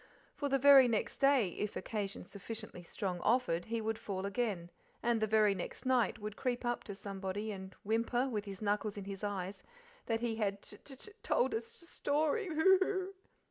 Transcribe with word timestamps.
For 0.35 0.49
the 0.49 0.57
very 0.57 0.87
next 0.87 1.17
day, 1.17 1.49
if 1.59 1.75
occasion 1.75 2.25
sufficiently 2.25 2.81
strong 2.81 3.19
offered, 3.19 3.65
he 3.65 3.79
would 3.81 3.99
fall 3.99 4.25
again, 4.25 4.71
and 5.03 5.21
the 5.21 5.27
very 5.27 5.53
next 5.53 5.85
night 5.85 6.17
would 6.17 6.35
creep 6.35 6.65
up 6.65 6.83
to 6.85 6.95
somebody 6.95 7.51
and 7.51 7.75
whimper, 7.83 8.27
with 8.27 8.45
his 8.45 8.63
knuckles 8.63 8.97
in 8.97 9.05
his 9.05 9.23
eyes, 9.23 9.63
that 10.07 10.21
he 10.21 10.37
had 10.37 10.63
"t 10.63 10.77
t 10.77 11.11
told 11.21 11.53
a 11.53 11.57
s 11.57 11.83
s 11.83 11.87
story, 11.89 12.49
boo 12.49 12.55
hoo!" 12.81 13.13